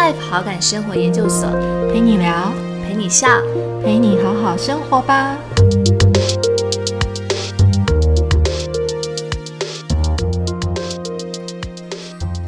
[0.00, 1.46] Life 好感生活研究所，
[1.92, 2.50] 陪你聊，
[2.82, 3.28] 陪你笑，
[3.84, 5.36] 陪你好好生活吧。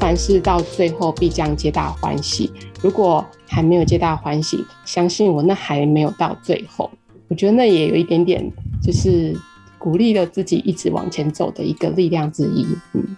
[0.00, 2.50] 凡事到最后必将皆大欢喜。
[2.80, 6.90] 如果还没有皆大欢喜，相信我，那还没有到最后。
[7.28, 8.50] 我觉得那也有一点点，
[8.82, 9.38] 就是
[9.76, 12.66] 鼓励了自己一直往前走的一个力量之一。
[12.94, 13.14] 嗯。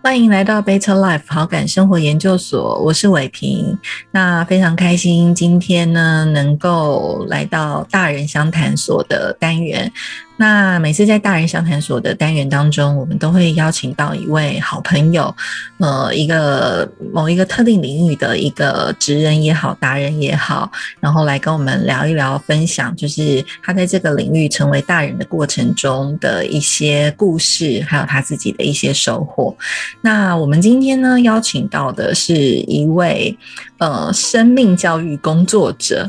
[0.00, 3.76] 欢迎来到 Better Life 好感生活研究所，我是伟平。
[4.12, 9.92] 那非常开心，今天呢能够来到大人相谈所的单元。
[10.38, 15.34] 那每次在大人相谈所的单元当中，我们都会邀请到一位好朋友，
[15.78, 20.70] 呃，一个某一个特定领域的一个职人也好，达人也好，
[21.00, 29.54] 然后来跟我们聊一聊，分享就是他在这个领域成为大人的过程中的一些故事，还有他自己的一些收获。
[30.00, 33.36] 那我们今天呢，邀请到的是一位
[33.78, 36.08] 呃生命教育工作者。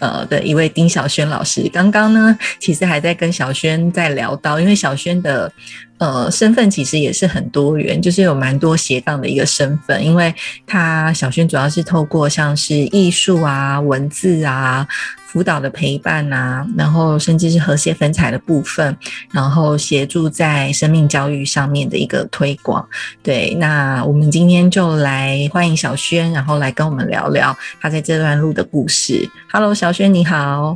[0.00, 5.50] 呃的一位丁小轩老师，刚刚呢，其实还在跟小轩在聊到，因为小轩的
[5.98, 10.34] 呃身份其实也是很多元，就是有蛮多斜杠的一个身份，因为
[10.66, 14.86] 他小轩主要是透过像是艺术啊、文字啊。
[15.28, 18.96] 辅导的陪伴啊，然后甚至是和谐粉彩的部分，
[19.30, 22.82] 然后协助在生命教育上面的一个推广。
[23.22, 29.28] 对，那我们今天就来欢迎小轩，然后来跟我们聊聊他在这段路的故事。
[29.52, 30.74] Hello，小轩你好，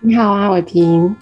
[0.00, 1.14] 你好啊，伟平。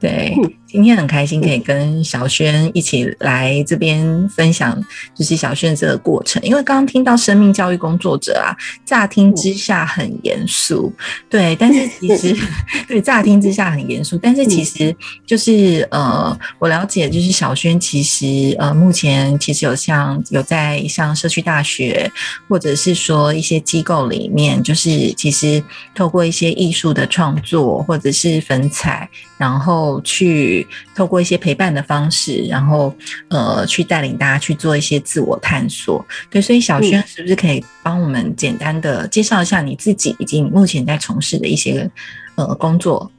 [0.00, 0.34] 对。
[0.72, 4.80] 今天很开心可以跟小轩一起来这边分享，
[5.14, 6.40] 就是小轩这个过程。
[6.44, 8.54] 因为刚刚听到生命教育工作者啊，
[8.84, 10.92] 乍听之下很严肃，
[11.28, 12.36] 对，但是其实
[12.86, 14.94] 对乍听之下很严肃，但是其实
[15.26, 22.08] 就是呃，我了解就是小轩其实呃，目前其实有像有在像社区大学
[22.48, 25.60] 或者是说一些机构里面，就是其实
[25.96, 30.59] 透过一些艺术的创作或者是粉彩，然后去。
[30.94, 32.94] 透过一些陪伴的方式，然后
[33.28, 36.04] 呃，去带领大家去做一些自我探索。
[36.30, 41.90] 对，所以小轩是不是可以帮我们简单的介绍一下你自己以及你目前在从事的一些
[42.36, 43.10] 呃工作？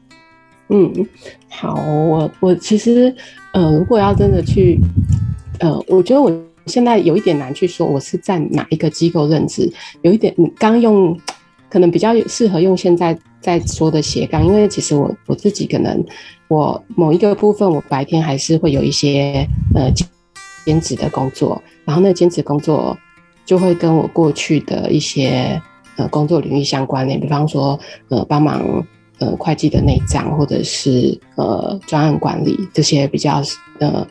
[0.69, 0.91] 嗯，
[1.49, 3.13] 好，我我其实
[3.51, 4.79] 呃，如果要真的去
[5.59, 6.31] 呃，我觉得我
[6.65, 9.71] 现在有一点难去说我是在哪一个机构任职，
[10.01, 11.19] 有一点刚用
[11.69, 16.05] 可能比较适合用现在在说的斜杠，因为其实我我自己可能。
[16.51, 19.89] 我某一个部分，我白天还是会有一些呃
[20.65, 22.97] 兼职的工作，然后那兼职工作
[23.45, 25.61] 就会跟我过去的一些
[25.95, 27.79] 呃工作领域相关联，比方说
[28.09, 28.85] 呃帮忙
[29.19, 33.41] 呃会计的内账，或者是呃专案管理这些比较
[33.79, 34.05] 呃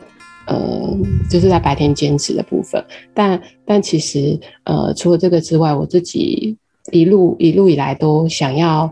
[0.47, 0.97] 呃
[1.29, 2.83] 就是在白天兼职的部分。
[3.13, 6.57] 但但其实呃除了这个之外，我自己
[6.91, 8.91] 一路一路以来都想要。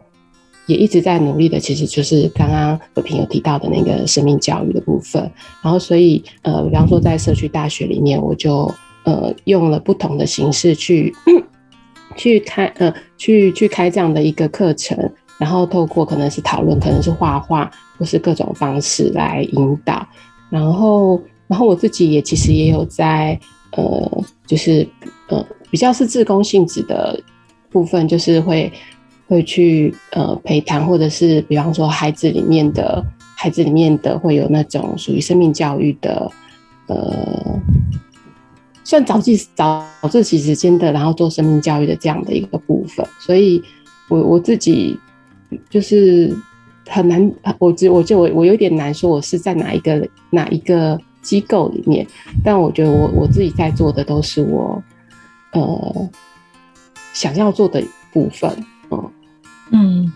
[0.69, 5.19] 也一直在努力的，其实就是刚刚伟平有提到的那个生命教育的部分。
[5.63, 8.71] 然后，所以呃，比方说在社区大学里面，我就
[9.03, 11.11] 呃用了不同的形式去
[12.15, 14.95] 去开呃去去开这样的一个课程，
[15.39, 20.07] 然后透过可能是讨论，可能是画画，或是各种方式来引导。
[20.51, 23.39] 然后，然后我自己也其实也有在
[23.71, 24.87] 呃，就是
[25.29, 27.19] 呃比较是自工性质的
[27.71, 28.71] 部分，就是会。
[29.29, 33.05] 会去呃陪谈，或者是比方说孩子里面的
[33.37, 36.29] 孩子里面的会有那种属于生命教育的
[36.87, 37.61] 呃，
[38.83, 43.05] 算早自早自习时间的，然后做生命教育的这样的一个部分。
[43.19, 43.61] 所以，
[44.09, 44.99] 我我自己
[45.69, 46.35] 就是
[46.87, 52.07] 很难，我我我就我我有点难说我是在哪一个哪一个机构里面，
[52.43, 54.81] 但我觉得我我自己在做的都是我
[55.51, 56.09] 呃
[57.13, 58.51] 想要做的部分，
[59.71, 60.03] 嗯。
[60.03, 60.13] 嗯，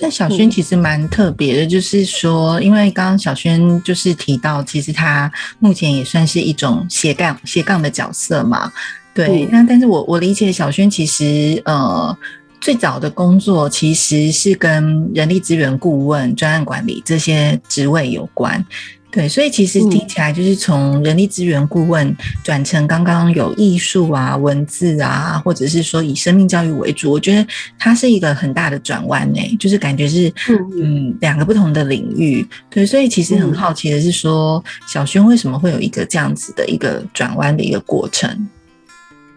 [0.00, 8.72] 那小轩其实蛮特别的，就是说，因为刚刚小轩就是提到，其实他目前也算是一种斜杠斜杠的角色嘛。
[9.12, 12.16] 对，那但是我我理解小轩其实呃
[12.60, 18.64] 最早的工作其实是跟人力资源顾问、专案管理这些职位有关。
[19.12, 27.44] 对，所以其实听起来就是从人力资源顾问转成刚刚有艺术啊、文字啊，或者是说以生命教育为主，我觉得
[27.76, 32.46] 它是一个很大的转弯呢，就是感觉是嗯两个不同的领域。
[32.70, 38.48] 对，所以其实很好奇的是说，小轩为什么会有一个这样子的一个转弯的一个过程？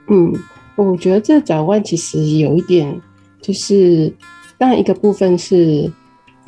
[0.08, 0.32] 嗯，
[0.76, 3.02] 我觉得这转弯其实有一点，
[3.42, 4.14] 就是
[4.60, 5.92] 当然一个部分是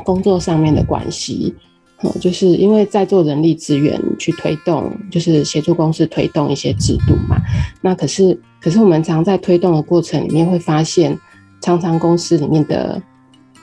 [0.04, 1.56] 工作上面的关系。
[2.04, 7.38] 嗯，就是因为在做人力资源去推动，就是协助公司推动一些制度嘛。
[7.82, 11.18] 那可是，可是我们常在推动的过程里面会发现，
[11.62, 13.02] 常常公司里面的，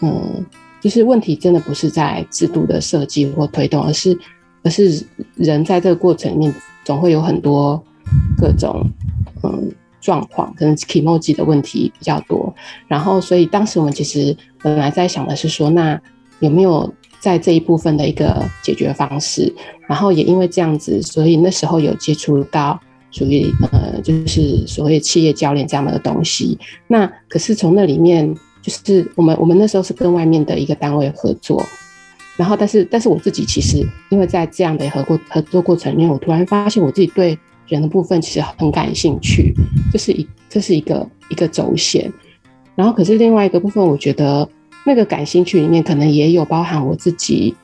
[0.00, 0.43] 嗯，
[0.81, 4.19] 就是问题真的不是在制度的设计或推动，而是，
[4.62, 7.81] 而是人在这个过程里面总会有很多
[8.38, 8.90] 各种，
[9.43, 9.70] 嗯，
[10.00, 12.52] 状况，可能 emoji 的问题比较多。
[12.88, 16.00] 然后，所以当时我们其实本来在想的是说，那
[16.40, 16.90] 有没有？
[17.22, 19.54] 在这一部分的一个解决方式，
[19.86, 22.76] 然后也因为这样子，所以那时候有接触到
[23.12, 26.58] 属于呃，就是所谓企业教练这样的东西。
[26.88, 31.64] 那可是从那里面，就是我们我们那时候是跟外面的一个单位合作，
[32.36, 37.38] 然后但是但是我自己其实因为在这样的合过合作过程里面，我突然发现我自己对
[37.69, 39.54] 人的部分其实很感兴趣，
[39.92, 42.12] 这是一这是一个一个轴线。
[42.74, 44.48] 然后可是另外一个部分，我觉得。
[44.84, 47.55] 那个感兴趣里面可能也有包含我自己，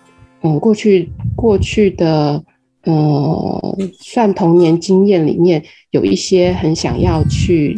[0.42, 2.42] 嗯，过去过去的，
[2.84, 7.76] 呃，算童年经验里面有一些很想要去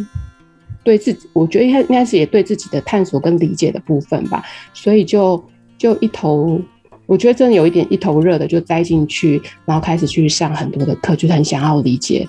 [0.83, 4.43] 对自己，我觉得应该应该是也对自己的探索跟理解的部分吧，
[4.73, 5.43] 所以就
[5.75, 6.61] 就一头，
[7.07, 12.27] 我觉得真的有一点一头热的就栽进去，然后开始去上很多的课，就是很想要理解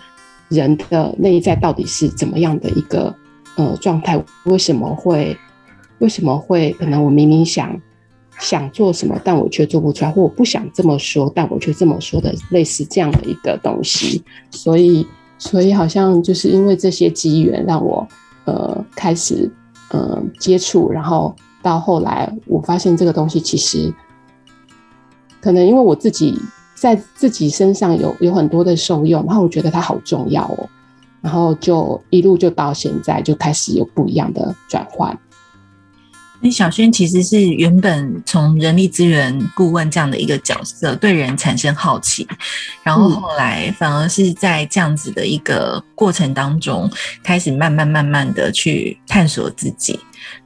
[0.49, 3.15] 人的内在到底是怎么样的一个
[3.57, 5.37] 呃状态，为什么会。
[6.03, 7.81] 为什么会可能我明明想
[8.41, 14.21] 想做什么，但我却做不出来，或我不想这么说，但我却这么说的，类似这样的一个东西。
[14.51, 15.07] 所以，
[15.39, 18.05] 所以好像就是因为这些机缘，让我
[18.47, 19.49] 呃开始
[19.91, 21.33] 呃接触，然后
[21.63, 23.95] 到后来，我发现这个东西其实
[25.41, 26.37] 可能因为我自己
[26.75, 30.69] 在自己身上有有很多的受用，然后我觉得它好重要哦，
[31.21, 35.17] 然后就一路就到现在就开始有不一样的转换。
[36.43, 42.27] 那小轩其实是原本从人力资源顾问这样的一个角色，对人产生好奇，
[42.83, 46.91] 然后后来反而是在这样子的一个过程当中，
[47.23, 49.99] 开始慢慢慢慢的去探索自己。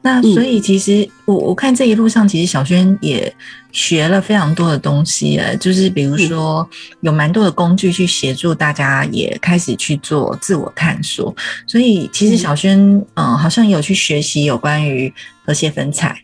[0.03, 3.33] 那所以其实我我看这一路上，其实小轩也
[3.73, 6.69] 学了非常多的东西呃，就是比如说
[7.01, 11.35] 有蛮多的工具去协助大家，也开始去做自我探索。
[11.67, 12.79] 所以其实小轩
[13.15, 15.13] 嗯，好像有去学习有关于
[15.45, 16.19] 和谐分彩，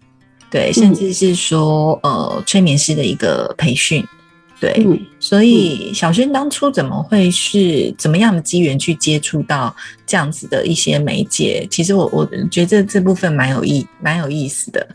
[0.50, 4.05] 对，甚至是说呃催眠师的一个培训。
[4.62, 9.75] 对，所以小轩当初怎么会是怎么样的机缘去接触到
[10.06, 11.67] 这样子的一些媒介？
[11.69, 14.87] 其实我我觉得这部分蛮有意蛮有意思的。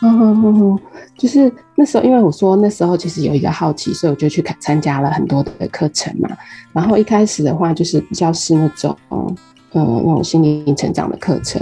[0.00, 0.80] 嗯哼哼哼，
[1.18, 6.30] 就是那时候，因为我说那时候其实有一个好奇，所以我就去看参加了很多的课程嘛。
[6.72, 9.36] 然后一开始的话，就是比较是那种嗯
[9.70, 11.60] 那种心灵成长的课程。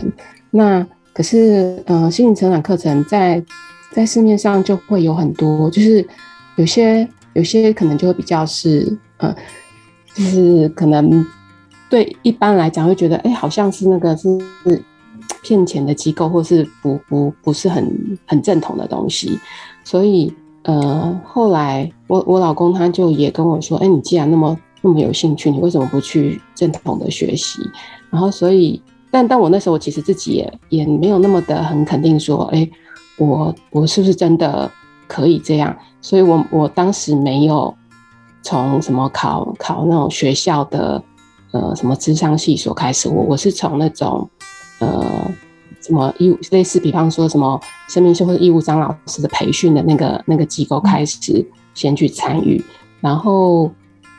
[0.53, 3.43] 那可是嗯心灵成长课程在
[3.91, 6.07] 在市面上就会有很多，就是
[6.55, 7.09] 有些。
[7.35, 9.35] 有些可能就会比较是，呃，
[10.15, 11.25] 就是可能
[11.89, 14.29] 对一般来讲会觉得，哎，好像是那个是
[15.43, 19.39] 骗钱的机构，或是不不不是很很正统的东西。
[19.85, 20.33] 所以，
[20.63, 27.61] 呃，后来我我老公他就也跟我说，哎，你既然那么那么有兴趣，你为什么不去正统的学习？
[28.11, 28.81] 然后，所以，
[29.11, 32.69] 但但我那时候其实自己也也没有那么的很肯定说，哎，
[33.17, 34.71] 我我是不是真的？
[35.09, 37.73] 可以这样，所以我我当时没有
[38.43, 41.03] 从什么考考那种学校的
[41.53, 44.29] 呃什么智商系所开始，我我是从那种
[44.81, 45.31] 呃
[45.81, 52.61] 什么义务类似，比方说什么生命修或者义务张老师的培训的那个那个机构开始先去参与，
[53.01, 53.71] 然后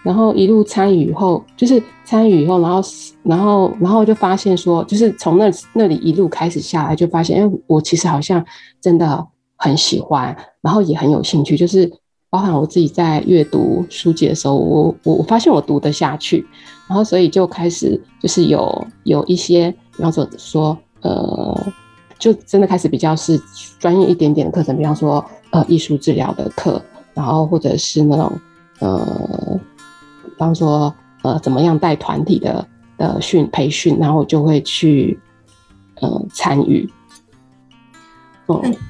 [0.03, 2.81] 然后一路参与以后，就是参与以后，然后
[3.23, 8.43] 然后然后就发现说，就是从那那里一路开始下来，就发现，哎，我其实好像
[8.79, 9.27] 真的。
[9.63, 11.89] 很喜欢，然后也很有兴趣，就是
[12.29, 16.45] 包含我自己在阅读书籍的时候，我我我发现我读得下去，
[16.89, 21.57] 然后所以就开始就是有有一些，比方说说呃，
[22.19, 23.39] 就真的开始比较是
[23.79, 26.81] 专业一点点的课程，比方说呃艺术治疗的课，
[27.13, 28.29] 然后或者是那种
[28.79, 29.59] 呃，
[30.25, 32.67] 比方说呃怎么样带团体的
[32.97, 35.17] 的训培训，然后我就会去
[36.01, 36.91] 呃参与。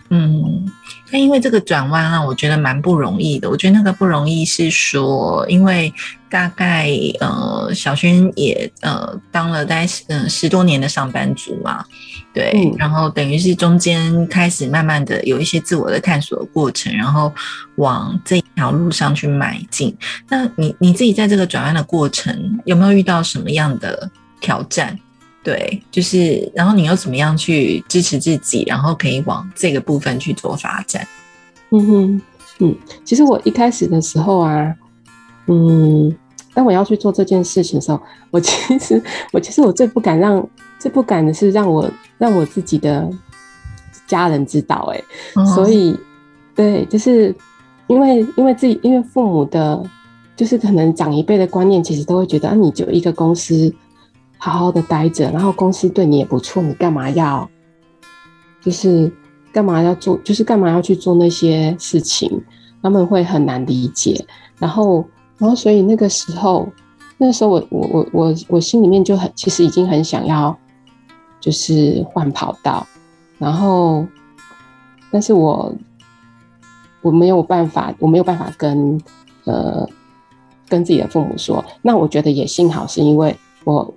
[0.09, 0.65] 嗯，
[1.11, 3.49] 那因为这个转弯啊，我觉得蛮不容易的。
[3.49, 5.93] 我觉得那个不容易是说，因为
[6.29, 10.29] 大概呃，小轩也呃当了大概嗯。
[10.29, 11.85] 十多年的上班族嘛，
[12.33, 17.31] 对，然后等于是中间开始慢慢的有一些自我的探索的过程，然后
[17.75, 19.95] 往这条路上去迈进。
[20.29, 24.09] 那你你自己在这个转弯的过程，有没有遇到什么样的
[24.41, 24.97] 挑战？
[25.43, 31.05] 对，就是，然后你又怎么样去支持自己，然后可以往这个部分去做发展？
[31.71, 32.21] 嗯哼，
[32.59, 34.73] 嗯，其实我一开始的时候啊，
[35.47, 36.15] 嗯，
[36.53, 37.99] 当我要去做这件事情的时候，
[38.31, 40.47] 我其实我其实我最不敢让
[40.79, 43.09] 最不敢的是让我让我自己的
[44.07, 45.97] 家人知道，哎，所以
[46.55, 47.35] 对，就是
[47.87, 49.83] 因为因为自己因为父母的，
[50.37, 53.73] 就是可能长一辈的观念，其实都会觉得啊，你就一个公司
[54.43, 57.49] 好好的待着，然后公司对你也不错，你干嘛要
[58.61, 59.11] 就是。
[59.53, 60.17] 干嘛要做？
[60.23, 62.41] 就是干嘛要去做那些事情？
[62.81, 64.25] 他们会很难理解。
[64.57, 65.05] 然后，
[65.37, 66.67] 然后，所以那个时候，
[67.19, 70.57] 那时候我我我我我心里面就很，其实已经很想要，
[71.39, 72.83] 就是换跑道。
[73.37, 74.03] 然后，
[75.11, 75.71] 但是我
[77.03, 78.99] 我没有办法，我没有办法跟
[79.45, 79.87] 呃
[80.67, 81.63] 跟自己的父母说。
[81.83, 83.93] 那我觉得也幸好是因为我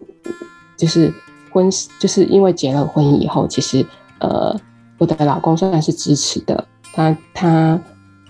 [0.77, 1.13] 就是
[1.51, 1.69] 婚，
[1.99, 3.85] 就是因为结了婚以后，其实
[4.21, 4.59] 呃。
[4.99, 7.79] 我的老公算是支持的，他他，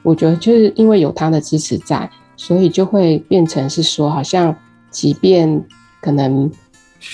[0.03, 4.53] 我觉得就是因为有他的支持在，所以就会变成是说，好像
[4.91, 5.65] 即便
[6.01, 6.51] 可能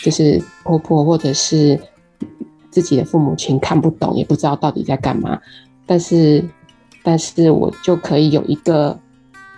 [0.03, 1.79] 就是婆婆或者是
[2.71, 5.39] 自己的父母亲看不懂，也不知道到底在干嘛，
[5.85, 6.43] 但是
[7.03, 8.99] 但是我就可以有一个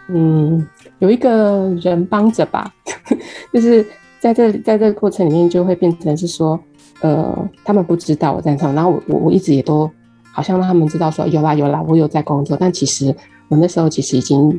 [0.08, 0.66] 嗯，
[0.98, 2.74] 有一个人帮着吧，
[3.54, 3.86] 就是
[4.24, 6.58] 在这在这个过程里面就会变成是说。
[7.00, 9.90] 呃，他们不知道我在唱，然后我我我一直也都
[10.32, 13.14] 好像让他们知道说有啦有啦，我有在工作，但其实
[13.48, 14.58] 我那时候其实已经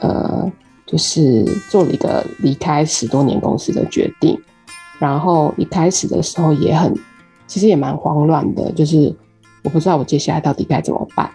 [0.00, 0.50] 呃，
[0.86, 4.40] 就是做了一个离开十多年公司的决定，
[4.98, 6.94] 然后一开始的时候也很，
[7.46, 9.14] 其实也蛮慌乱的，就是
[9.62, 11.28] 我不知道我接下来到底该怎么办，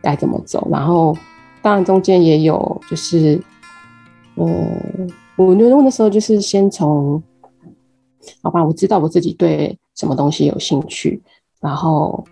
[0.00, 1.16] 该怎么走，然后
[1.60, 3.40] 当然中间也有就是，
[4.36, 7.22] 嗯，我觉得那时候就是先从。
[8.42, 11.18] 好吧，我知道我自己对什么东西有兴趣，
[11.60, 12.22] 然后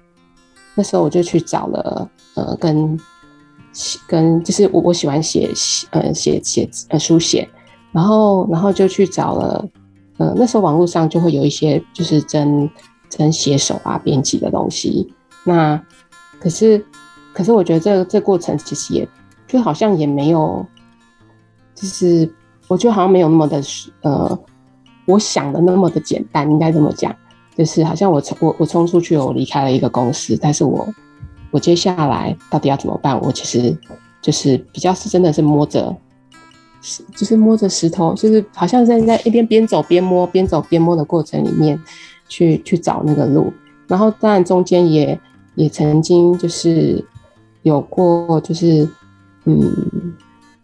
[0.75, 3.01] 那时候我就去找了，呃，跟
[4.07, 5.51] 跟就是我我喜欢写
[5.93, 7.49] 呃写写呃书写，
[7.93, 9.67] 然后然后就去找了，
[10.19, 12.69] 呃那时候网络上就会有一些就是真
[13.09, 15.11] 真写手啊编辑的东西，
[15.45, 15.83] 那
[16.39, 16.85] 可是
[17.33, 19.09] 可是我觉得这这过程其实也
[19.49, 20.67] 就好像也没有，
[21.75, 22.31] 就是
[22.69, 23.63] 我觉得好像没有那么的
[24.03, 24.39] 呃。
[25.09, 27.15] 我想的那么的简单，应该这么讲，
[27.57, 30.85] 就是好像我冲我我冲出去，我离开了一个公司，但是我
[31.53, 33.17] 我接下来到底要怎么办？
[33.21, 33.73] 我其实
[34.21, 35.97] 就是比较是真的是摸着，
[37.15, 41.81] 就是摸着石头，就是好像在在一边边走边摸，边走边摸的过程里面
[42.29, 43.53] 去去找那个路。
[43.87, 45.17] 然后当然中间也
[45.55, 47.05] 也曾经就是
[47.63, 48.89] 有过，就是
[49.45, 49.73] 嗯，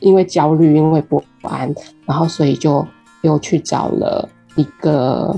[0.02, 2.86] 因为焦虑，因为不安，然后所以就。
[3.22, 5.32] 又去找了一个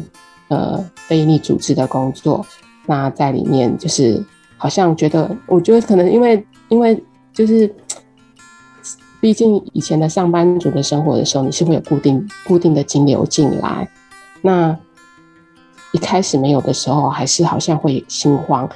[0.48, 2.42] 呃非营利组织的工作，
[2.86, 4.24] 那在里面就是
[4.56, 6.98] 好像觉得，我觉得可能因为因为
[7.34, 7.70] 就是，
[9.20, 13.86] 毕竟以前的上班族的生活的时候，你是会有固定固定的金流进来，
[14.40, 14.74] 那
[15.92, 18.66] 一开始没有的时候，还是好像会心慌，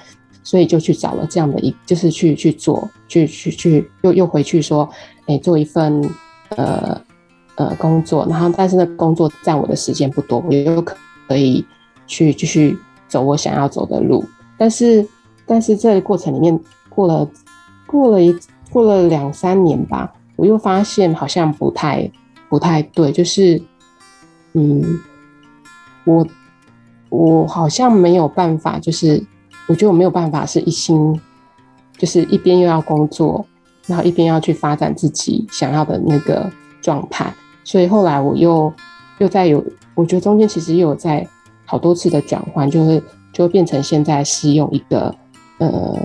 [0.49, 4.89] 所以就去找了这样的一，就是去去做，去去去又又回去说，
[5.27, 6.03] 哎，做一份
[6.57, 6.99] 呃。
[7.59, 11.67] 呃，工作，然后但是那工作占我的时间不多，我又可可以
[12.07, 12.79] 去继续
[13.09, 14.25] 走我想要走的路。
[14.57, 15.05] 但是，
[15.45, 16.57] 但是这个过程里面
[16.89, 17.29] 过了
[17.85, 18.33] 过了一
[18.71, 22.09] 过了两三年吧，我又发现好像不太
[22.49, 23.61] 不太对，就是
[24.53, 25.01] 嗯，
[26.05, 26.25] 我
[27.09, 29.21] 我好像没有办法，就是
[29.69, 31.21] 我觉得我没有办法是一心，
[31.97, 33.47] 就是一边又要工作，
[33.87, 37.33] 然后一边要去发展自己想要的那个状态。
[37.65, 38.73] 所以后来我又
[39.19, 39.63] 又在有，
[39.95, 41.25] 我觉得中间其实又有在
[41.67, 45.15] 好多次的转换，就是就变成现在是用一个
[45.59, 45.97] 呃，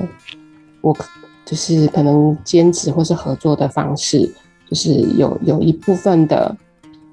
[0.82, 0.94] 我
[1.46, 4.30] 就是可能兼职或是合作的方式，
[4.70, 6.54] 就是有有一部分的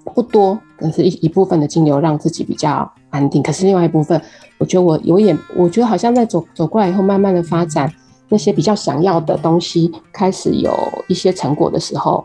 [0.05, 3.43] 不多，可是一一部分的金流让自己比较安定。
[3.43, 4.21] 可是另外一部分，
[4.59, 7.93] 我觉得我有点，我觉得好像在走走过来以后，慢慢的发展
[8.29, 10.73] 那些比较想要的东西，开始有
[11.09, 12.25] 一些成果的时候。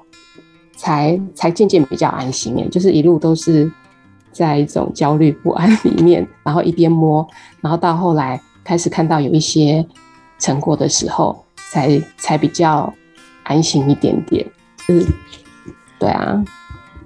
[0.77, 3.72] 才才渐渐比较安心耶，就是一路都是
[4.34, 7.25] 在一种焦虑不安里面，然后一边摸，
[7.62, 9.84] 然后到后来开始看到有一些
[10.38, 12.94] 成果的时候，才才比较
[13.44, 14.46] 安心一点点。
[14.89, 15.01] 嗯，
[15.98, 16.44] 对啊。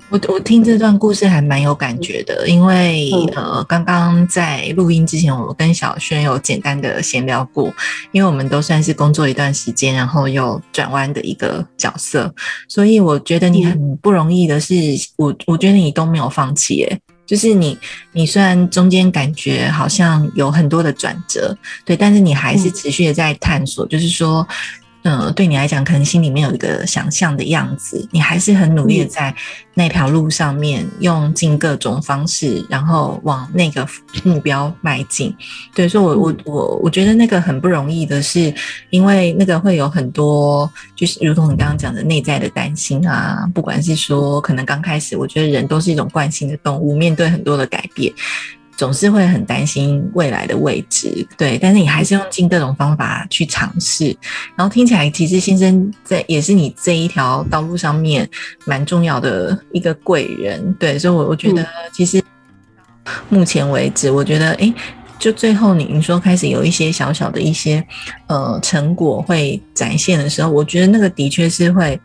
[0.09, 7.71] 我我听这段故事还蛮有感觉的，因为呃，刚刚在录音之前，我跟小轩有简单的闲聊过，
[8.11, 12.33] 因为我们都算是工作一段时间，然后又转弯的一个角色，
[12.67, 14.73] 所以我觉得你很不容易的是，
[15.15, 17.77] 我我觉得你都没有放弃，诶，就是你
[18.11, 24.47] 你虽然中间感觉好像有很多的转折，对，但是你还是持续的在探索，就是说。
[25.03, 29.33] 呃，对你来讲，可能心里面有一个想象的样子，你还是很努力的在
[29.73, 33.87] 那条路上面，用尽各种方式，然后往那个
[34.23, 35.33] 目标迈进。
[35.73, 38.53] 对，所以，我我我我觉得那个很不容易的是，
[38.89, 48.13] 因为那个会有很多，就是如同你刚刚讲的内在的担心啊，不管是说可能刚开始，我觉得人都是一种惯性的动物，面对很多的改变。
[48.79, 54.15] 总是会很担心未来的位置，对，但是你还是用尽各种方法去尝试，
[54.55, 58.25] 然后听起来其实先生在也是你这一条道路上面
[58.65, 62.23] 蛮重要的一个贵人，对，所以，我我觉得其实
[63.27, 64.73] 目前为止，我觉得，哎，
[65.19, 67.85] 就最后你说开始有一些小小的一些
[68.27, 71.99] 呃成果会展现的时候，我觉得那个的确是会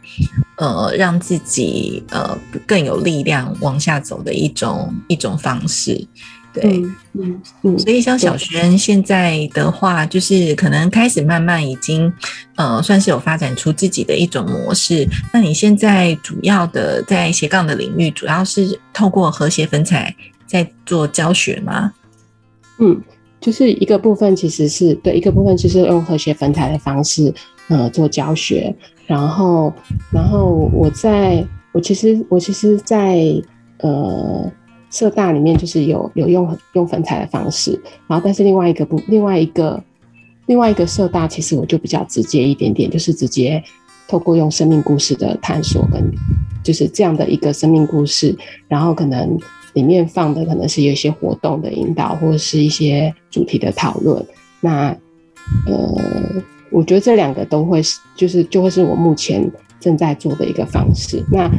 [0.56, 6.04] 呃让自己呃更有力量往下走的一种一种方式。
[6.54, 6.80] 对，
[7.14, 12.12] 嗯嗯，所以像小轩现在的话，就是可能开始慢慢已经，
[12.54, 15.04] 呃，算是有发展出自己的一种模式。
[15.32, 20.14] 那你现在主要的在斜杠的领域，主要是透过和谐粉彩
[20.46, 21.92] 在做教学吗？
[22.78, 23.02] 嗯，
[23.40, 27.34] 就是一个部分，其实是对一个部分，就是用和谐粉彩的方式，
[27.66, 28.72] 呃，做教学。
[29.06, 29.72] 然后，
[30.12, 33.18] 然后我在，我其实，我其实，在
[33.78, 34.52] 呃。
[34.94, 37.72] 色大里面就是有有用用粉彩的方式，
[38.06, 39.82] 然后但是另外一个不另外一个
[40.46, 43.60] 另外一个色大，其实我就比较直接一点点，就是直接
[44.06, 46.00] 透过用生命故事的探索跟
[46.62, 48.36] 就是这样的一个生命故事，
[48.68, 49.36] 然后可能
[49.72, 54.24] 里面放的可能是有一些活动的引导或者是一些主题的讨论。
[54.60, 54.96] 那
[55.66, 61.20] 呃，我觉得这两个都会是就是就会是我目前正在做的一个方式。
[61.32, 61.50] 那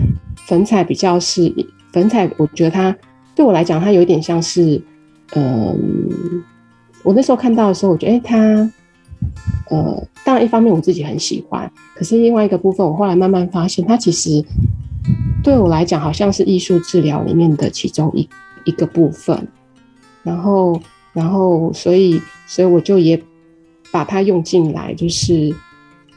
[0.48, 1.54] 粉彩比较是
[1.92, 2.96] 粉彩，我觉得它。
[3.36, 4.82] 对我来讲，它有一点像是，
[5.36, 5.78] 嗯，
[7.04, 8.72] 我那时候看到的时候，我觉得，哎，它，
[9.70, 14.44] 呃，当然一方面我自己很喜欢，可是另外一个部分，我后来慢慢发现，它其实
[15.44, 18.28] 对我来讲，好像是艺术治疗里面的其中一
[18.64, 19.48] 一个部分。
[20.24, 20.82] 然后，
[21.14, 23.22] 然后，所以，所以我就也
[23.92, 25.54] 把它用进来，就是，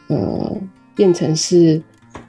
[0.07, 0.57] 呃，
[0.95, 1.83] 变成是，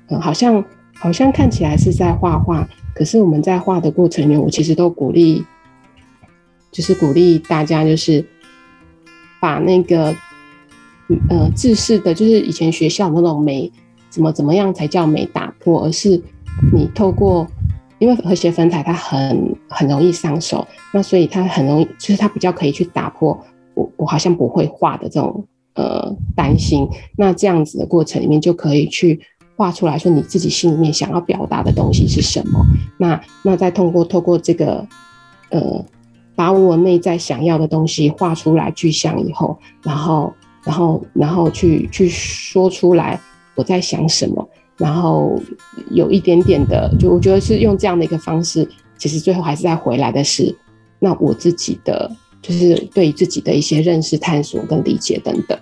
[0.07, 0.63] 呃，好像，
[0.95, 2.67] 好像看起来是在画画。
[2.99, 5.41] 可是我们在画的过程里，我其实都鼓励，
[6.69, 8.25] 就是鼓励大家，就是
[9.39, 10.13] 把那个
[11.29, 13.71] 呃自视的，就是以前学校那种美，
[14.09, 16.21] 怎么怎么样才叫美打破，而是
[16.73, 17.47] 你透过，
[17.99, 23.41] 因为和谐粉彩它很很容易上手，那所以它很容易，就是它比较可以去打破
[23.75, 26.85] 我我好像不会画的这种呃担心，
[27.15, 29.21] 那这样子的过程里面就可以去。
[29.59, 32.65] 画出来说你自己心里面想要表达的东西是什么？
[32.97, 34.87] 那那再通过透过这个，
[35.49, 35.85] 呃，
[36.33, 43.19] 把我内在想要的东西画出来具象以后，然后然后然后去去说出来
[43.55, 45.37] 我在想什么，然后
[45.91, 48.65] 有一点点的，就我觉得是用这样的一个方式，
[48.97, 50.55] 其实最后还是在回来的是，
[50.99, 52.09] 那我自己的
[52.41, 55.59] 就是对自己的一些认识、探索跟理解等等。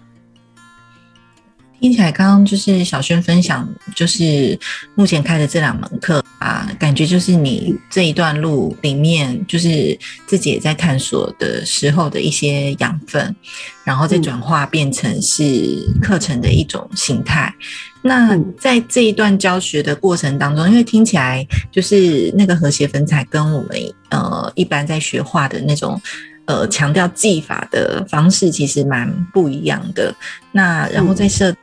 [1.80, 4.58] 听起来，刚刚就是小轩分享，就是
[4.96, 13.36] 目前开的这两门课啊，感觉就是你这一段路里面，就是自己也在探索的时候的一些养分，
[13.84, 17.54] 然后再转化变成是课程的一种形态。
[18.02, 26.02] 那在这一段教学的过程当中，因为听起来就是那个和谐粉彩跟我们呃一般在学画的那种。
[26.48, 30.16] 呃，强调技法的方式其实蛮不一样的。
[30.54, 31.54] 那然后在社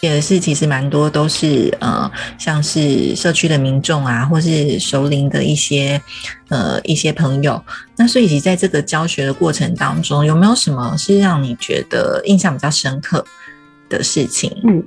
[0.00, 6.00] 也是其实蛮多都是呃，像是社区的民众啊，或是熟龄的一些
[6.48, 7.62] 呃一些朋友。
[7.96, 13.24] 那所以在这个教学的过程当中，有没有什么是让你觉得印象比较深刻
[13.88, 14.50] 的事情？
[14.64, 14.84] 嗯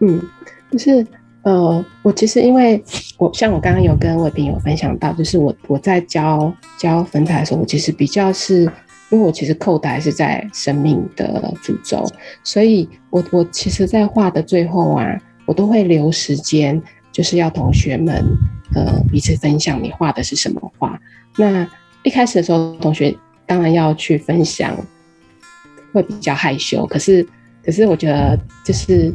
[0.00, 0.22] 嗯，
[0.70, 1.06] 就是。
[1.44, 2.82] 呃，我其实因为
[3.18, 8.66] 我像我刚刚有跟伟平有分享到，就是我我在教教粉彩的时候，我其实比较是，
[9.14, 12.04] 因为我其实扣的还是在生命的主轴，
[12.42, 15.06] 所以我我其实，在画的最后啊，
[15.46, 18.24] 我都会留时间，就是要同学们
[18.74, 21.00] 呃彼此分享你画的是什么画。
[21.36, 21.64] 那
[22.02, 24.76] 一开始的时候，同学当然要去分享，
[25.92, 27.24] 会比较害羞，可是
[27.64, 29.14] 可是我觉得就是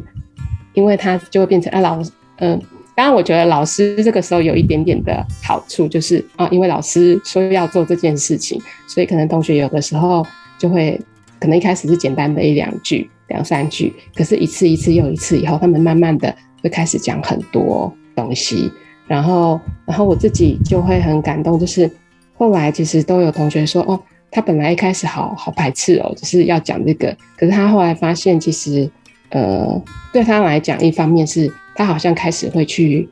[0.72, 2.10] 因为他就会变成啊老师。
[2.38, 2.58] 嗯，
[3.00, 10.22] 当然，我觉得老师这个时候有一点点的好处，就是啊，因为老师说要做这件事情，所以可能同学有的时候
[10.58, 11.00] 就会，
[11.38, 18.70] 可能一开始是简单的一两句、两三句，可是一次一次又一次以后，他们慢慢的会开始讲很多东西，
[19.06, 21.90] 然后，然后我自己就会很感动，就是
[22.36, 23.98] 后来其实都有同学说，哦，
[24.30, 28.90] 他本来一开始好好排斥哦，就是要讲这个，可是他后来发现其实。
[29.32, 29.80] 呃，
[30.12, 31.48] 对他来讲，一方面是
[31.80, 33.08] 他好像开始会去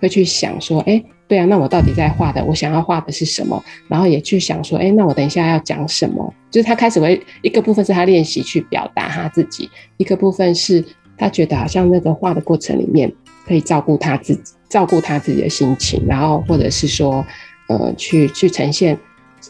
[0.00, 3.60] 会去想说，哎，对啊，那我到底在画的，我想要画的是什么？
[3.88, 6.32] 然后也去想说，哎，那我等一下要讲什么？
[6.48, 10.84] 就是他开始会一个部分是他练习去表达他自己，一个部分是
[11.18, 13.12] 他觉得好像那个画的过程里面
[13.44, 17.26] 可以照顾他自己，照顾他自己的心情，然后或者是说，
[17.66, 18.96] 呃，去去呈现，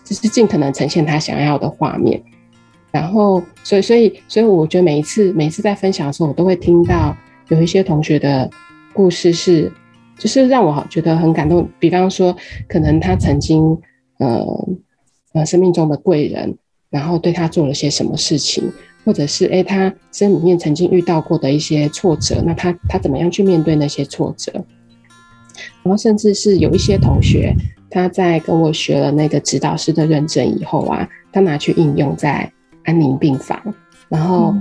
[0.02, 2.22] 就是尽可能呈现他想要的画面。
[2.90, 7.14] 然后，所以，所以，所以，我觉得每一次，每一次在分享的时候，我都会听到
[7.48, 8.48] 有一些同学的
[8.92, 9.70] 故事，是，
[10.18, 11.68] 就是让我觉得很感动。
[11.78, 12.36] 比方说，
[12.68, 13.78] 可能他曾经，
[14.18, 14.44] 呃，
[15.32, 16.56] 呃，生命中的贵人，
[16.90, 18.64] 然后对他做了些什么事情，
[19.04, 24.52] 或者是，哎，他生里面曾经遇到过的一些挫折，那他他怎么样去面对那些挫折？
[25.82, 27.54] 然后，甚至是有一些同学，
[27.90, 32.50] 他在跟我学了那个指导师的认证以后啊，他拿去应用在。
[32.84, 33.56] 安宁病房，
[34.08, 34.52] 然后，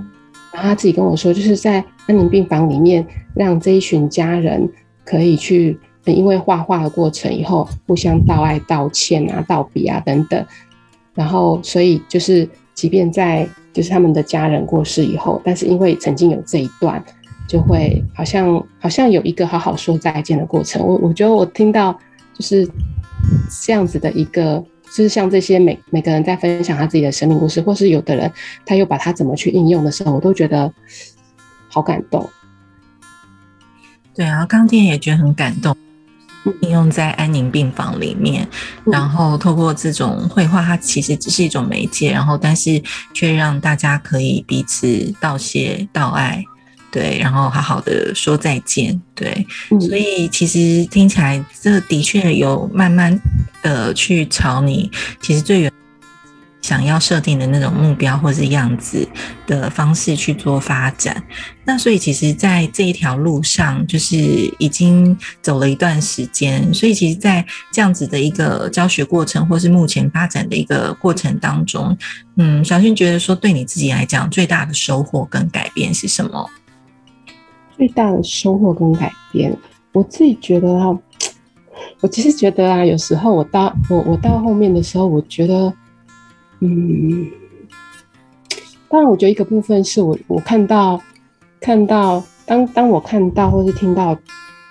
[0.54, 4.70] 然后他自己跟我说，就是在安宁病房里面，让这一群家人
[5.06, 10.46] 可以去，因为画画的过程以后，互相道爱、道歉啊、道别啊等等，
[11.14, 17.02] 然后，所以就是，即便在就是他们的家人过世以后，但是因为曾经有这一段，
[17.48, 20.86] 就会好像好像有一个好好说再见的过程。
[20.86, 21.98] 我我觉得我听到
[22.38, 22.68] 就是
[23.66, 24.62] 这样子的一个。
[24.94, 28.30] 就是像这些每每个人在分享他自己的生命故事，或是有的人
[28.66, 30.70] 他又把他怎么去应用的时候，我都觉得
[31.72, 32.30] 好感动。
[34.14, 35.76] 对啊，刚天也觉得很感动，
[36.62, 38.48] 应用在安宁病房里面，
[38.86, 42.82] 然后透过这种绘画，它其实只是一种媒介，然后但是
[43.14, 46.44] 却让大家可以彼此道谢道爱。
[46.92, 49.02] 对，然后好好的说再见。
[49.16, 49.48] 对，
[49.80, 53.18] 所以其实听起来，这的确有慢慢
[53.64, 55.72] 的去朝你其实最原
[56.62, 59.08] 想要设定的那种目标或是样子
[59.46, 61.22] 的方式去做发展。
[61.64, 64.18] 那所以其实，在这一条路上，就是
[64.60, 66.74] 已经走了一段时间。
[66.74, 71.98] 所以其实，在这样子的一个教学过程，或是目前发展的一个过程当中，
[72.38, 76.50] 嗯，小新觉得说，对你自己来讲，最大的收获跟改变是什么？
[77.78, 79.58] 最大的收获跟改变，
[79.94, 80.96] 我自己觉得啊，
[82.02, 85.74] 我其实觉得啊，有时候我到我我到后面的时候，我觉得，
[86.62, 87.28] 嗯，
[88.90, 91.02] 当然，我觉得一个部分是我我看到
[91.60, 94.18] 看到当当我看到或是听到，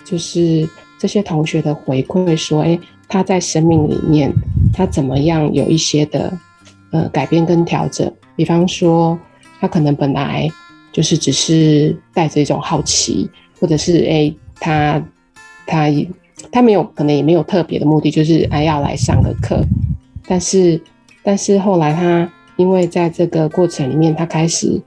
[0.03, 4.33] 就是这些同学的回馈说，哎，他在生命里面
[4.73, 6.35] 他怎么样有一些的
[6.91, 9.19] 呃改变跟调整，比方说
[9.59, 10.49] 他可能本来。
[10.93, 15.01] 就是只是带着一种好奇，或者是哎，他
[15.65, 15.87] 他
[16.51, 19.63] 他没有可能也没有特别的目的，就是哎要来上个课。
[20.27, 20.77] 但是
[21.23, 24.81] 但是后来他因为在这个过程里面，他开始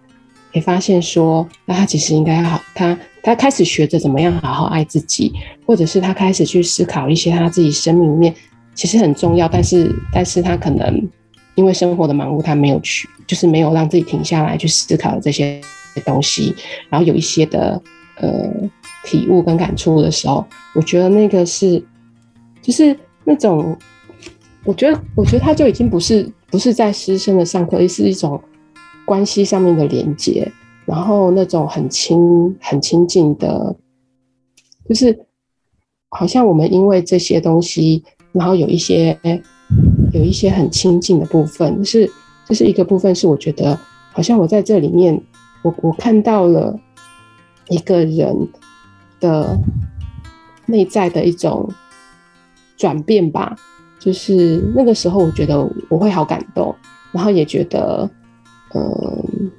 [0.52, 5.32] 也发现说，那他其实应该好，他他开始学着怎么样好好爱自己，
[5.66, 8.34] 或者是他开始去思考一些他自己生命里面
[8.74, 11.08] 其实很重要，但是但是他可能
[11.54, 15.60] 因为生活的忙碌，他没有去，就是没有让自己停下来去思考这些。
[16.04, 16.52] 东西，
[16.90, 17.80] 然后有一些的
[18.16, 18.50] 呃
[19.04, 20.44] 体悟跟感触的时候，
[20.74, 21.80] 我觉得那个是，
[22.60, 23.78] 就是那种，
[24.64, 28.40] 我觉得，我觉得他就已经不是不是在师生的上课，而是一种
[29.04, 30.50] 关系上面的连接，
[30.86, 33.76] 然后那种很亲很亲近的，
[34.88, 35.26] 就是
[36.08, 39.18] 好像我们因为这些东西，然后有一些
[40.12, 42.10] 有一些很亲近的部分，是
[42.46, 43.78] 这是一个部分，是我觉得
[44.12, 45.22] 好像我在这里面。
[45.64, 46.78] 我我看到了
[47.70, 48.36] 一个人
[49.18, 49.58] 的
[50.66, 51.72] 内在的一种
[52.76, 53.56] 转变吧，
[54.04, 56.74] 就是那个时候，我觉得我会好感动，
[57.10, 58.10] 然后也觉得，
[58.74, 59.50] 嗯，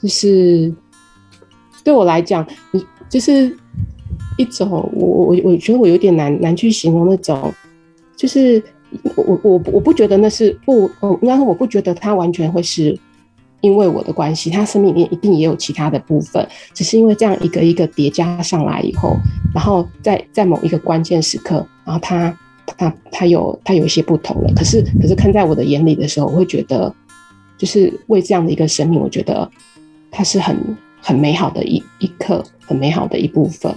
[0.00, 0.72] 就是
[1.82, 3.56] 对我来讲，你就是
[4.36, 7.52] 一种我我我觉得我有点难难去形容那种，
[8.14, 8.62] 就是
[9.16, 12.96] 我我我不觉得那是不，嗯应该说我不觉得他完全会是。
[13.62, 19.16] 因为我的关系，他生命里面一定也有其他的部分，只是因为这样一个一个叠加上来以后，
[19.52, 22.38] 然后在在某一个关键时刻，然后他
[22.76, 24.52] 他他有他有一些不同了。
[24.54, 26.94] 可是可是看在我的眼里的时候，我会觉得，
[27.58, 29.50] 就是为这样的一个生命，我觉得
[30.10, 30.56] 它是很
[31.00, 33.74] 很美好的一一刻，很美好的一部分。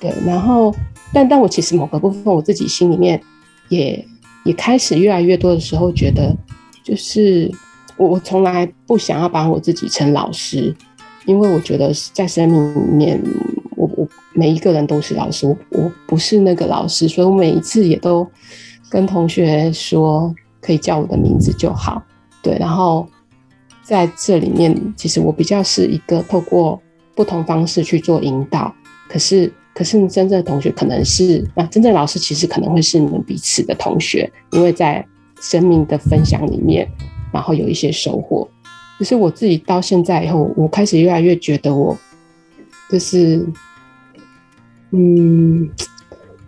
[0.00, 0.74] 对，然后
[1.12, 3.20] 但但我其实某个部分，我自己心里面
[3.68, 4.04] 也
[4.44, 6.36] 也开始越来越多的时候，觉得
[6.84, 7.50] 就是。
[7.96, 10.74] 我我从来不想要把我自己称老师，
[11.26, 13.22] 因为我觉得在生命里面，
[14.40, 18.26] 每一个人都是老师，我我不是那个老师，所以我每一次也都
[18.88, 22.02] 跟同学说，可以叫我的名字就好。
[22.42, 23.06] 对，然后
[23.82, 26.80] 在这里面，其实我比较是一个透过
[27.14, 28.74] 不同方式去做引导，
[29.10, 35.06] 可是可是真正的同学可能是啊，真正老师其实可能会是你们彼此的同学，因为在
[35.42, 36.88] 生命的分享里面，
[37.30, 38.48] 然后有一些收获。
[38.98, 41.94] 可是我自己到现在以后，我开始越来越觉得我
[42.90, 43.46] 就是
[44.92, 45.68] 嗯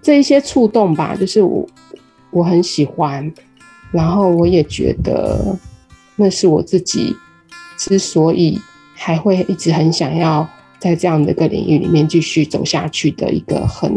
[0.00, 1.66] 这一些触动吧，就是我
[2.30, 3.32] 我很喜欢，
[3.90, 5.56] 然后我也觉得
[6.16, 7.16] 那是我自己
[7.76, 8.60] 之所以
[8.94, 13.92] 还会一直很想要在这样的一个领域里面继续走下去的一个很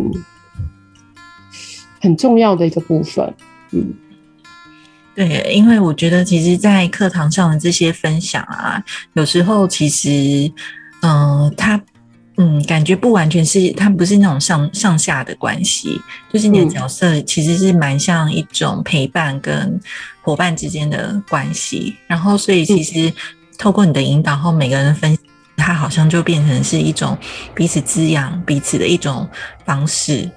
[2.02, 3.34] 很重要的一个部分，
[3.72, 3.94] 嗯。
[5.16, 10.52] 对，因为我觉得，其实，在课堂上的这些分享啊，有时候其实，
[11.02, 11.82] 嗯，他，
[12.38, 16.02] 嗯，感觉不完全是，他不是那种上上下的关系，
[16.34, 19.80] 就是你的角色其实是蛮像一种陪伴跟
[20.22, 21.96] 伙伴之间的关系。
[22.08, 23.14] 然后，所以其实
[23.58, 25.18] 透过你的引导后，每个人分，
[25.56, 27.18] 他好像就变成是一种
[27.56, 29.26] 彼此滋养彼此的一种
[29.64, 30.30] 方式。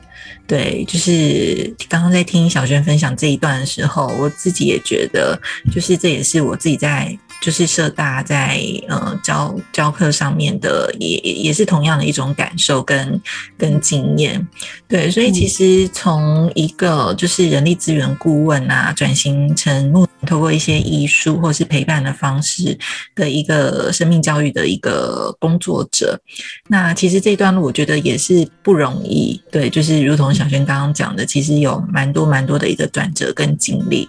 [0.47, 5.37] 对，就是刚刚在听小轩分享这一段的时候，我自己也觉得，
[5.73, 7.19] 就是这也是我自己在。
[7.40, 13.20] 就是社大在呃教教课上面的，也也是同样的一种感受跟
[13.57, 14.46] 跟经验，
[14.88, 22.77] 对，所以其实从一个就是人力资源顾问啊，转型成目透过一些艺术或是陪伴的方式
[23.14, 26.20] 的一个生命教育的一个工作者，
[26.68, 34.09] 那其实这段路我觉得也是不容易，对，就是如同小轩刚刚讲的，其实有蛮多蛮多的一个转折跟经历。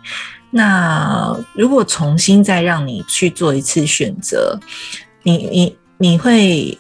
[0.52, 4.60] 那如果重新再让你去做一次选择，
[5.22, 6.76] 你你你会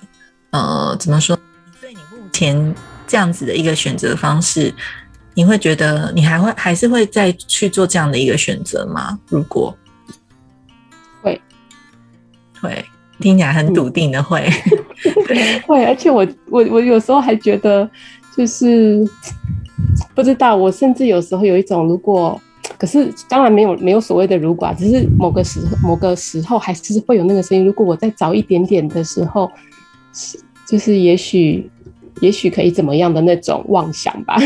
[0.49, 1.37] 呃怎么说？
[1.79, 2.73] 对你目前
[3.05, 4.73] 这样子的一个选择方式，
[5.35, 9.19] 你会觉得你还会还是会再去做这样的一个选择吗？
[9.27, 9.77] 如果
[11.21, 11.39] 会
[12.59, 12.83] 会
[13.19, 14.49] 听起来很笃定的会，
[15.27, 17.87] 对 会，而且我我我有时候还觉得
[18.35, 19.07] 就是
[20.15, 22.41] 不知道，我甚至有时候有一种如果。
[22.79, 27.65] 可是当然没有没有所谓的如果啊，只是某个时某个时候还是会有那个声音。
[27.65, 29.51] 如果我再早一点点的时候，
[30.13, 31.69] 是就是也许
[32.21, 34.37] 也许可以怎么样的那种妄想吧。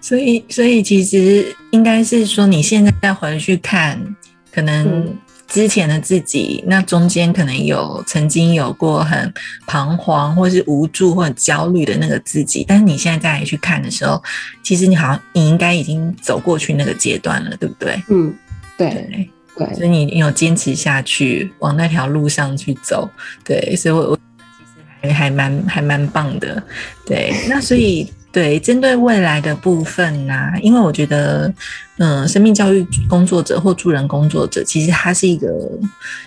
[0.00, 4.16] 所以所以其实应该是说，你现在再回去看，
[4.52, 5.16] 可能。
[5.46, 9.32] 之前的自己，那中间可能有曾经有过很
[9.66, 14.22] 彷徨，或是无助，或者焦虑的那个自己，但是你现在再去看的时候，
[14.62, 18.02] 其实你好像你应该已经走过去那个阶段了，对不对？
[18.08, 18.34] 嗯，
[18.76, 23.08] 对对，所以你有坚持下去，往那条路上去走，
[23.44, 24.64] 对，所以我我其
[25.06, 26.62] 实还还蛮还蛮棒的，
[27.06, 28.12] 对，那所以。
[28.36, 31.50] 对，针对未来的部分呢，因为我觉得，
[31.96, 35.48] 嗯，生命教育工作者或助人工作者，其实它是一个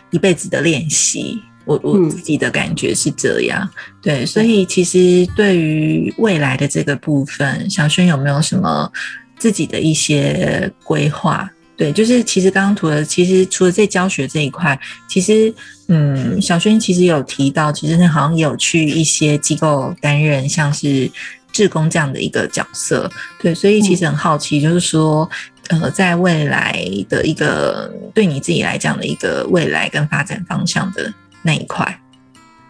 [0.09, 1.39] 一辈子的练习。
[1.65, 3.69] 我我自己的感觉是这样。
[4.01, 8.91] 对，所以其实对于未来的这个部分，小轩有没有什么
[9.37, 11.47] 自己的一些规划？
[11.77, 14.75] 对，就是其实刚刚除了其实除了在教学这一块，
[15.07, 15.53] 其实
[15.89, 21.07] 嗯，小轩其实有提到，其实他好像有去一些机构担任，像是。
[21.51, 23.09] 志工这样的一个角色，
[23.41, 25.29] 对，所以其实很好奇，就是说，
[25.69, 31.99] 呃，在未来的一个对你自己来讲的一个未来跟发展方向的那一块，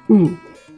[0.08, 0.36] 嗯，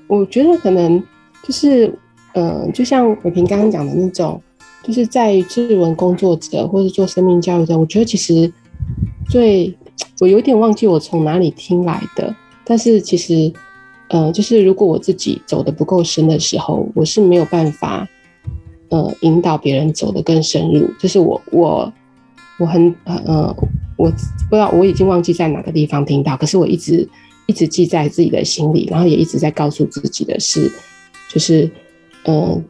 [0.08, 1.02] 我觉得可能
[1.44, 1.94] 就是，
[2.34, 4.42] 呃，就像伟平刚刚讲的那种，
[4.84, 8.52] 就是在志文工作者或者做生命教育的，我觉得其实
[9.30, 9.78] 最
[10.20, 12.36] 我有点忘记我从哪里听来的，
[12.66, 13.54] 但是其实。
[14.12, 18.06] 呃，就是如果我自己走的不够深的时候，我是没有办法，
[18.89, 20.86] 呃，引导别人走得更深入。
[21.00, 21.93] 就是我我
[22.60, 23.56] 我很呃，
[23.95, 24.12] 我
[24.50, 27.08] 不知道我已经忘记在哪个地方听到，可是我一直
[27.45, 30.69] 一直记在自己的心里，然后也一直在告诉自己的是，
[31.30, 31.71] 就是
[32.26, 32.62] 呃，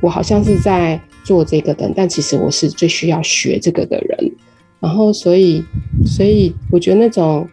[0.00, 4.32] 我好像是在做这个的，但其实我是最需要学这个的人。
[4.80, 5.62] 然后，所以
[6.04, 7.48] 所以我觉得那种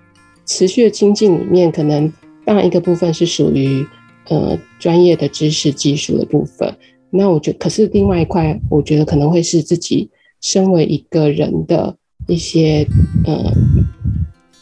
[0.47, 2.11] 持续的亲近里面，可能。
[2.49, 3.85] 当然，一个部分是属于
[4.27, 6.75] 呃专业的知识技术的部分。
[7.11, 10.09] 那我觉，可是另外一块，我觉得可能会是自己
[10.41, 12.87] 身为一个人的一些
[13.23, 13.53] 呃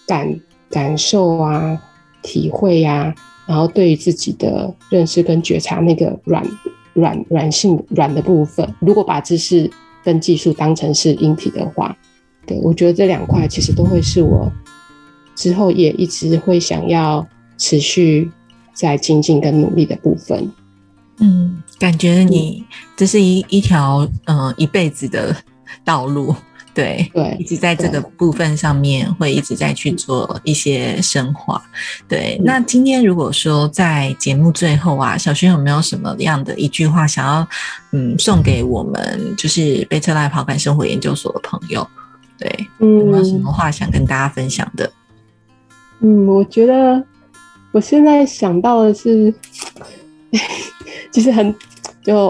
[0.06, 0.38] 感
[0.70, 1.82] 感受啊、
[2.22, 3.16] 体会呀，
[3.48, 6.46] 然后对于自己的认识跟觉察那个软
[6.92, 9.72] 软软性软的部分，如果把知识
[10.04, 11.96] 跟技术当成是硬体的话，
[12.46, 14.52] 对我觉得这两块其实都会是我
[15.38, 17.26] 之后也一直会想要。
[17.58, 18.30] 持续
[18.74, 20.52] 在精进跟努力的部分，
[21.20, 22.64] 嗯，感觉你
[22.96, 25.36] 这是一一条嗯一辈子的
[25.84, 26.36] 道路，
[26.76, 31.60] 对对一直在这个部分上面会一直在去做一些深化。
[32.08, 37.48] 对，嗯那今天如果说在节目最后啊，小轩有没有什么样的一句话想要
[37.94, 41.88] 嗯送给我们就是贝特赖跑感生活研究所的朋友？
[42.38, 44.92] 对，有没有什嗯么话想跟大家分享的？
[46.02, 47.04] 嗯，我觉得
[47.74, 49.32] 我现在想到的是，
[51.12, 51.54] 其实很
[52.04, 52.30] 就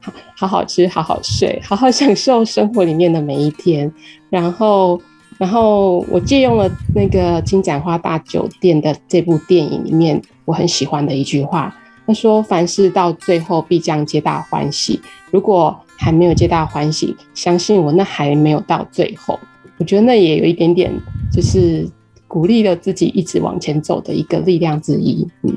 [0.00, 3.90] 好好好吃，好好睡，好好享受生活里面的每一天。
[4.30, 5.00] 然后，
[5.38, 11.74] 然后我借用了那个金盏花大酒店的这部电影里面我很喜欢的一句话，
[12.06, 15.00] 他说：“凡事到最后必将皆大欢喜。
[15.32, 19.40] 如果还没有皆大欢喜，相信我，那还没有到最后。”
[19.78, 20.92] 我觉得那也有一点点
[21.32, 21.88] 就是。
[22.34, 25.24] 鼓励了自己一直往前走的一个力量之一。
[25.42, 25.54] 嗯，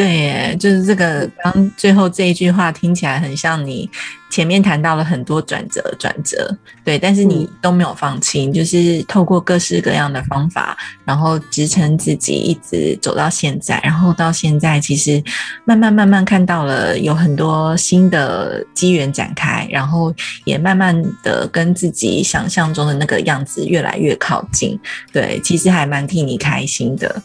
[0.00, 3.86] 对耶，就是这个刚最后这一句话听起来很像你
[4.30, 15.22] 前面谈到了很多转折，转折，对，但是你都没有放弃，你就是透过各式各样的方法，然后支撑自己一直走到现在，然后到现在其实
[15.66, 20.14] 慢慢慢慢看到了有很多新的机缘展开，然后
[20.46, 24.80] 也慢慢的跟自己想象中的那个样子越来越靠近，
[25.12, 27.22] 对，其实还蛮替你开心的。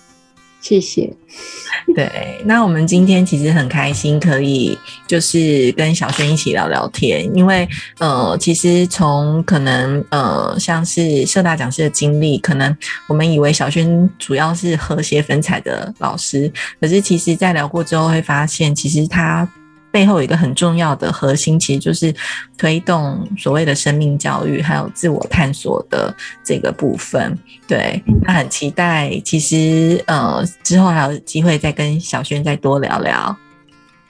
[0.68, 1.14] 谢谢。
[1.96, 4.76] 对，那我们今天其实很开心，可以
[5.06, 7.68] 就是跟小轩一起聊聊天，因为
[8.00, 12.76] 呃，其实从可能呃像是社大讲师的经历，可能
[13.08, 16.52] 我们以为小轩主要是和谐粉彩的老师，
[16.82, 19.48] 可是其实在聊过之后会发现，其实他。
[19.96, 22.14] 背后有一个很重要的核心，其实就是
[22.58, 27.34] 推动所谓的生命教育，还有自我探索的这个部分。
[27.66, 33.34] 对，那很期待，其实呃之后还有机会再跟小轩再多聊聊。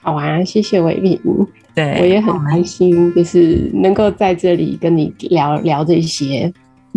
[0.02, 1.21] 好啊，谢谢伟丽，
[1.76, 6.52] 对，我也很开心，就是能够在这里跟你聊聊这些。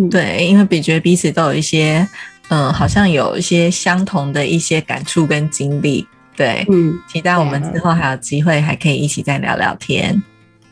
[0.09, 2.07] 对，因为比觉得彼此都有一些，
[2.47, 6.07] 嗯、好像有一些相同的一些感触跟经历。
[6.39, 10.23] 对，嗯，期待我们之后还有机会，还可以一起再聊聊天。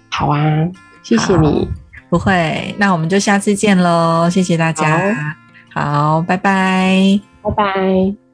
[0.10, 0.39] 好啊，
[1.03, 1.67] 谢谢你。
[2.10, 5.36] 不会，那我们就下次见喽，谢谢大家。
[5.73, 8.26] 好，拜拜，拜拜。